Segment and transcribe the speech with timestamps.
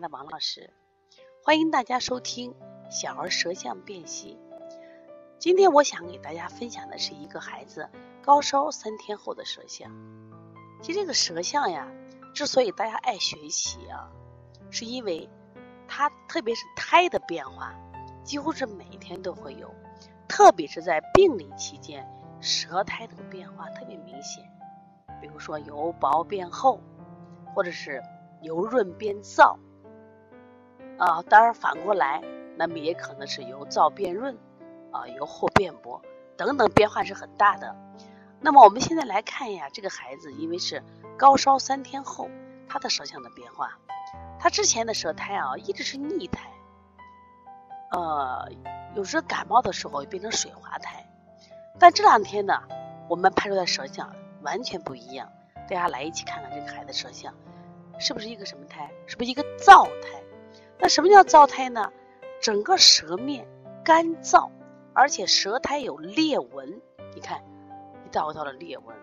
[0.00, 0.70] 家的王老师，
[1.44, 2.54] 欢迎大家收听
[2.90, 4.38] 小儿舌象辨析。
[5.38, 7.86] 今天我想给大家分享的是一个孩子
[8.22, 9.92] 高烧三天后的舌象。
[10.80, 11.86] 其实这个舌象呀，
[12.32, 14.10] 之所以大家爱学习啊，
[14.70, 15.28] 是因为
[15.86, 17.74] 它特别是胎的变化，
[18.24, 19.70] 几乎是每天都会有，
[20.26, 22.08] 特别是在病理期间，
[22.40, 24.42] 舌苔的变化特别明显。
[25.20, 26.80] 比如说由薄变厚，
[27.54, 28.02] 或者是
[28.40, 29.58] 由润变燥，
[31.00, 32.22] 啊，当然反过来，
[32.56, 34.36] 那么也可能是由燥变润，
[34.92, 36.00] 啊，由厚变薄，
[36.36, 37.74] 等等变化是很大的。
[38.38, 40.82] 那么我们现在来看一下这个孩子，因为是
[41.18, 42.28] 高烧三天后，
[42.68, 43.78] 他的舌象的变化，
[44.38, 46.50] 他之前的舌苔啊一直是腻苔，
[47.90, 48.48] 呃，
[48.94, 51.04] 有时感冒的时候变成水滑苔，
[51.78, 52.62] 但这两天呢，
[53.08, 54.14] 我们拍出来舌象。
[54.42, 55.30] 完全不一样，
[55.68, 57.34] 大家来一起看看这个孩子舌象，
[57.98, 58.90] 是不是一个什么苔？
[59.06, 60.18] 是不是一个燥苔？
[60.80, 61.92] 那什么叫燥胎呢？
[62.40, 63.46] 整个舌面
[63.84, 64.50] 干燥，
[64.94, 66.80] 而且舌苔有裂纹。
[67.14, 67.42] 你看
[68.06, 68.96] 一道一道的裂纹，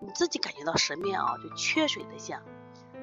[0.00, 2.40] 你自己感觉到舌面啊就缺水的像。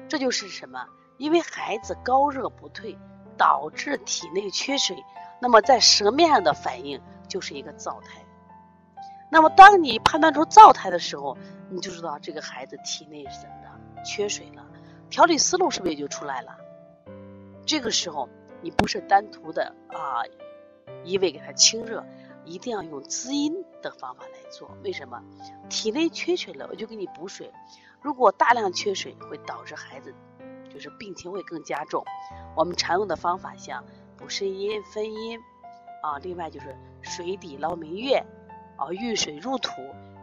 [0.08, 0.84] 这就是什么？
[1.16, 2.98] 因为孩子高热不退，
[3.36, 5.04] 导致体内缺水，
[5.40, 8.20] 那么在舌面上的反应就是一个燥胎。
[9.30, 11.38] 那么，当你判断出燥胎的时候，
[11.70, 14.66] 你就知道这个孩子体内是怎么的，缺水了，
[15.08, 16.58] 调理思路是不是也就出来了？
[17.64, 18.28] 这个时候，
[18.60, 20.22] 你不是单独的啊，
[21.04, 22.04] 一味给他清热，
[22.44, 24.76] 一定要用滋阴的方法来做。
[24.82, 25.22] 为什么？
[25.68, 27.52] 体内缺水了，我就给你补水。
[28.00, 30.14] 如果大量缺水，会导致孩子
[30.72, 32.04] 就是病情会更加重。
[32.56, 33.84] 我们常用的方法像
[34.16, 35.38] 补肾阴、分阴
[36.02, 38.24] 啊，另外就是水底捞明月。
[38.76, 39.70] 啊，遇水入土，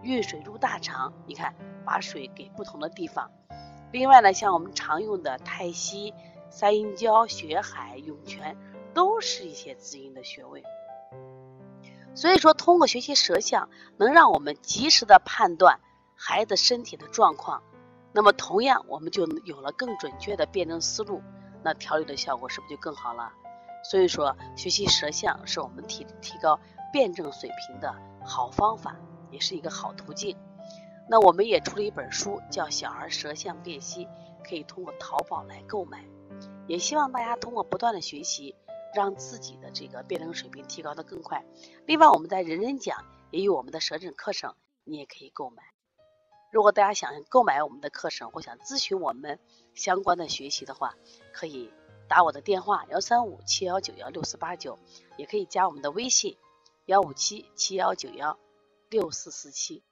[0.01, 1.13] 遇水入大肠。
[1.25, 1.53] 你看，
[1.85, 3.31] 把水给不同的地方。
[3.91, 6.13] 另外呢，像我们常用的太溪、
[6.49, 8.57] 三阴交、血海、涌泉，
[8.93, 10.63] 都是一些滋阴的穴位。
[12.15, 15.79] 所以说，通过学习舌象，能让我们及时的判断
[16.15, 17.61] 孩子身体的状况。
[18.11, 21.21] 那么，同样我们就有了更准确的辨证思路，
[21.63, 23.31] 那调理的效果是不是就更好了？
[23.83, 26.59] 所以说，学习舌象是我们提提高
[26.91, 27.95] 辩证水平的。
[28.25, 28.95] 好方法
[29.31, 30.35] 也是一个好途径。
[31.07, 34.05] 那我们也出了一本书，叫《小儿舌象辨析》，
[34.43, 36.03] 可以通过淘宝来购买。
[36.69, 38.55] 也希望大家通过不断的学习，
[38.93, 41.43] 让自己的这个辩证水平提高的更快。
[41.87, 45.63] 另外，我们在人人讲也有我们的舌诊课程，你也可以购买。
[46.51, 49.39] 如果大家想购买我们的课程或想咨询我们
[49.73, 50.93] 相关的学习的话，
[51.33, 51.71] 可以
[52.07, 54.77] 打我的电话幺三五七幺九幺六四八九，
[55.17, 56.37] 也可以加我们的微信。
[56.85, 58.37] 幺五七七幺九幺
[58.89, 59.83] 六四四七。